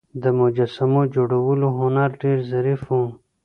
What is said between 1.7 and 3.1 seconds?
هنر ډیر ظریف و